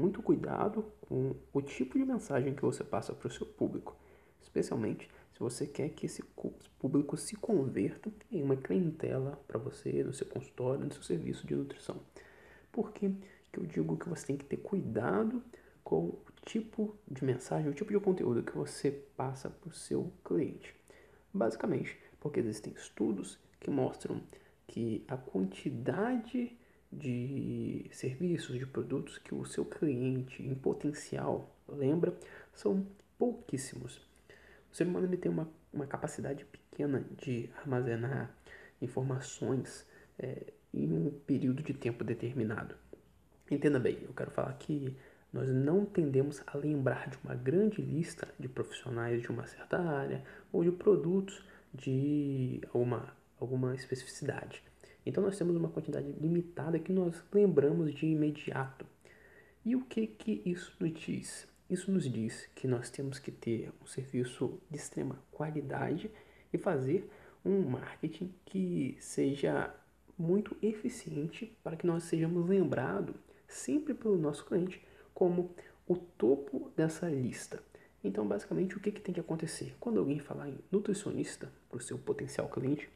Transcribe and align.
muito 0.00 0.22
cuidado 0.22 0.84
com 1.02 1.34
o 1.52 1.60
tipo 1.60 1.98
de 1.98 2.04
mensagem 2.04 2.54
que 2.54 2.62
você 2.62 2.82
passa 2.82 3.12
para 3.12 3.28
o 3.28 3.30
seu 3.30 3.46
público, 3.46 3.96
especialmente 4.42 5.08
se 5.32 5.40
você 5.40 5.66
quer 5.66 5.90
que 5.90 6.06
esse 6.06 6.22
público 6.78 7.16
se 7.16 7.36
converta 7.36 8.10
em 8.30 8.42
uma 8.42 8.56
clientela 8.56 9.42
para 9.46 9.58
você, 9.58 10.02
no 10.02 10.12
seu 10.12 10.26
consultório, 10.26 10.84
no 10.84 10.92
seu 10.92 11.02
serviço 11.02 11.46
de 11.46 11.54
nutrição. 11.54 12.00
Por 12.72 12.92
que, 12.92 13.14
eu 13.52 13.64
digo 13.66 13.96
que 13.96 14.08
você 14.08 14.26
tem 14.26 14.36
que 14.36 14.44
ter 14.44 14.58
cuidado 14.58 15.42
com 15.82 16.04
o 16.04 16.22
tipo 16.44 16.96
de 17.08 17.24
mensagem, 17.24 17.70
o 17.70 17.74
tipo 17.74 17.92
de 17.92 17.98
conteúdo 17.98 18.42
que 18.42 18.56
você 18.56 18.90
passa 18.90 19.50
para 19.50 19.68
o 19.68 19.72
seu 19.72 20.12
cliente? 20.24 20.74
Basicamente, 21.32 21.98
porque 22.20 22.40
existem 22.40 22.72
estudos 22.72 23.38
que 23.58 23.70
mostram 23.70 24.22
que 24.66 25.04
a 25.08 25.16
quantidade 25.16 26.56
de 26.92 27.88
serviços, 27.92 28.58
de 28.58 28.66
produtos 28.66 29.18
que 29.18 29.34
o 29.34 29.44
seu 29.44 29.64
cliente 29.64 30.42
em 30.42 30.54
potencial 30.54 31.54
lembra 31.68 32.14
são 32.52 32.86
pouquíssimos. 33.18 33.96
O 34.72 34.74
ser 34.74 34.86
humano 34.86 35.06
ele 35.06 35.16
tem 35.16 35.30
uma, 35.30 35.48
uma 35.72 35.86
capacidade 35.86 36.44
pequena 36.44 37.04
de 37.22 37.48
armazenar 37.56 38.34
informações 38.80 39.86
é, 40.18 40.52
em 40.72 40.92
um 40.92 41.10
período 41.26 41.62
de 41.62 41.74
tempo 41.74 42.02
determinado. 42.02 42.74
Entenda 43.50 43.78
bem, 43.78 43.98
eu 44.02 44.12
quero 44.14 44.30
falar 44.30 44.52
que 44.54 44.96
nós 45.32 45.48
não 45.48 45.84
tendemos 45.84 46.42
a 46.46 46.56
lembrar 46.56 47.08
de 47.08 47.18
uma 47.24 47.34
grande 47.34 47.80
lista 47.80 48.28
de 48.38 48.48
profissionais 48.48 49.22
de 49.22 49.28
uma 49.28 49.46
certa 49.46 49.78
área 49.78 50.24
ou 50.52 50.64
de 50.64 50.72
produtos 50.72 51.42
de 51.72 52.60
alguma, 52.72 53.14
alguma 53.38 53.74
especificidade. 53.74 54.62
Então 55.04 55.22
nós 55.22 55.36
temos 55.36 55.56
uma 55.56 55.68
quantidade 55.68 56.10
limitada 56.12 56.78
que 56.78 56.92
nós 56.92 57.22
lembramos 57.32 57.94
de 57.94 58.06
imediato. 58.06 58.86
E 59.64 59.76
o 59.76 59.82
que 59.82 60.06
que 60.06 60.42
isso 60.44 60.74
nos 60.80 60.92
diz? 60.92 61.48
Isso 61.68 61.90
nos 61.92 62.10
diz 62.10 62.48
que 62.54 62.66
nós 62.66 62.90
temos 62.90 63.18
que 63.18 63.30
ter 63.30 63.70
um 63.82 63.86
serviço 63.86 64.58
de 64.70 64.76
extrema 64.76 65.18
qualidade 65.30 66.10
e 66.52 66.58
fazer 66.58 67.08
um 67.44 67.62
marketing 67.62 68.34
que 68.44 68.96
seja 68.98 69.72
muito 70.18 70.56
eficiente 70.60 71.56
para 71.62 71.76
que 71.76 71.86
nós 71.86 72.04
sejamos 72.04 72.48
lembrados 72.48 73.14
sempre 73.48 73.94
pelo 73.94 74.18
nosso 74.18 74.44
cliente 74.44 74.82
como 75.14 75.50
o 75.86 75.96
topo 75.96 76.70
dessa 76.76 77.08
lista. 77.08 77.62
Então, 78.02 78.26
basicamente, 78.26 78.76
o 78.76 78.80
que, 78.80 78.90
que 78.90 79.00
tem 79.00 79.14
que 79.14 79.20
acontecer? 79.20 79.74
Quando 79.78 79.98
alguém 79.98 80.18
falar 80.18 80.48
em 80.48 80.58
nutricionista 80.70 81.52
para 81.68 81.78
o 81.78 81.82
seu 81.82 81.98
potencial 81.98 82.48
cliente, 82.48 82.88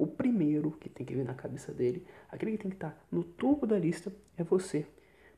o 0.00 0.06
primeiro 0.06 0.70
que 0.72 0.88
tem 0.88 1.04
que 1.04 1.14
vir 1.14 1.26
na 1.26 1.34
cabeça 1.34 1.74
dele, 1.74 2.06
aquele 2.30 2.52
que 2.52 2.58
tem 2.58 2.70
que 2.70 2.76
estar 2.78 2.92
tá 2.92 3.02
no 3.12 3.22
topo 3.22 3.66
da 3.66 3.78
lista, 3.78 4.10
é 4.34 4.42
você. 4.42 4.86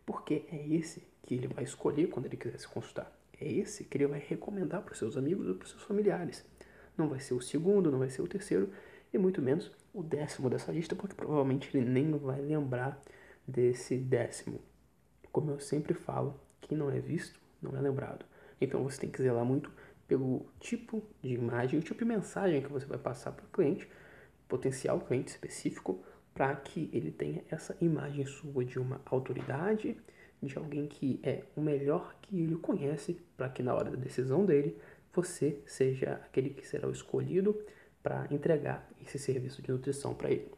Porque 0.07 0.45
é 0.53 0.69
esse 0.69 1.03
que 1.25 1.35
ele 1.35 1.49
vai 1.49 1.65
escolher 1.65 2.09
quando 2.09 2.27
ele 2.27 2.37
quiser 2.37 2.61
se 2.61 2.69
consultar. 2.69 3.13
É 3.41 3.51
esse 3.51 3.83
que 3.83 3.97
ele 3.97 4.07
vai 4.07 4.21
recomendar 4.21 4.83
para 4.83 4.93
os 4.93 4.99
seus 4.99 5.17
amigos 5.17 5.49
ou 5.49 5.57
para 5.57 5.65
os 5.65 5.71
seus 5.71 5.83
familiares. 5.83 6.45
Não 6.97 7.09
vai 7.09 7.19
ser 7.19 7.35
o 7.35 7.41
segundo, 7.41 7.91
não 7.91 7.99
vai 7.99 8.09
ser 8.09 8.23
o 8.23 8.29
terceiro, 8.29 8.71
e 9.13 9.19
muito 9.19 9.43
menos 9.43 9.73
o 9.93 10.01
décimo 10.01 10.49
dessa 10.49 10.71
lista, 10.71 10.95
porque 10.95 11.17
provavelmente 11.17 11.77
ele 11.77 11.85
nem 11.85 12.13
vai 12.13 12.41
lembrar 12.41 13.03
desse 13.45 13.97
décimo. 13.97 14.61
Como 15.33 15.51
eu 15.51 15.59
sempre 15.59 15.93
falo, 15.93 16.39
quem 16.61 16.79
não 16.79 16.89
é 16.89 17.01
visto 17.01 17.41
não 17.61 17.77
é 17.77 17.81
lembrado. 17.81 18.25
Então 18.61 18.85
você 18.85 19.01
tem 19.01 19.11
que 19.11 19.21
zelar 19.21 19.45
muito 19.45 19.73
pelo 20.07 20.47
tipo 20.61 21.03
de 21.21 21.35
imagem, 21.35 21.81
o 21.81 21.83
tipo 21.83 21.99
de 21.99 22.05
mensagem 22.05 22.63
que 22.63 22.71
você 22.71 22.87
vai 22.87 22.99
passar 22.99 23.33
para 23.33 23.45
o 23.45 23.49
cliente, 23.49 23.89
potencial 24.53 25.01
cliente 25.01 25.31
específico, 25.31 26.05
para 26.35 26.55
que 26.55 26.91
ele 26.93 27.11
tenha 27.11 27.43
essa 27.51 27.75
imagem 27.81 28.27
sua 28.27 28.63
de 28.63 28.79
uma 28.79 29.01
autoridade, 29.07 29.97
de 30.43 30.59
alguém 30.59 30.87
que 30.87 31.19
é 31.23 31.45
o 31.57 31.63
melhor 31.63 32.15
que 32.21 32.39
ele 32.39 32.57
conhece, 32.57 33.19
para 33.35 33.49
que 33.49 33.63
na 33.63 33.75
hora 33.75 33.91
da 33.91 33.97
decisão 33.97 34.45
dele 34.45 34.77
você 35.11 35.59
seja 35.65 36.21
aquele 36.27 36.51
que 36.51 36.67
será 36.67 36.87
o 36.87 36.93
escolhido 36.93 37.59
para 38.03 38.27
entregar 38.31 38.87
esse 39.03 39.19
serviço 39.19 39.63
de 39.63 39.73
nutrição 39.73 40.15
para 40.15 40.31
ele. 40.31 40.51